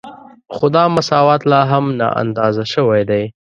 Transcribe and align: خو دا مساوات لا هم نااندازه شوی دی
خو 0.53 0.65
دا 0.75 0.83
مساوات 0.95 1.41
لا 1.51 1.61
هم 1.71 1.85
نااندازه 1.99 2.63
شوی 2.73 3.01
دی 3.09 3.23